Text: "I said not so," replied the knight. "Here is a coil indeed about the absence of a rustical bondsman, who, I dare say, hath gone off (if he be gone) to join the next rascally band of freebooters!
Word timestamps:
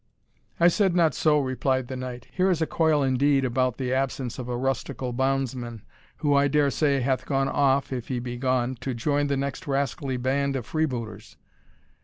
"I 0.59 0.67
said 0.67 0.95
not 0.95 1.13
so," 1.13 1.37
replied 1.39 1.87
the 1.87 1.95
knight. 1.95 2.25
"Here 2.31 2.49
is 2.49 2.59
a 2.59 2.65
coil 2.65 3.03
indeed 3.03 3.45
about 3.45 3.77
the 3.77 3.93
absence 3.93 4.39
of 4.39 4.49
a 4.49 4.57
rustical 4.57 5.13
bondsman, 5.13 5.83
who, 6.17 6.33
I 6.33 6.47
dare 6.47 6.71
say, 6.71 7.01
hath 7.01 7.27
gone 7.27 7.47
off 7.49 7.93
(if 7.93 8.07
he 8.07 8.17
be 8.17 8.37
gone) 8.37 8.73
to 8.81 8.95
join 8.95 9.27
the 9.27 9.37
next 9.37 9.67
rascally 9.67 10.17
band 10.17 10.55
of 10.55 10.65
freebooters! 10.65 11.37